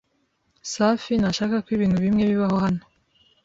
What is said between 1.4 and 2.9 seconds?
ko ibintu bimwe bibaho hano.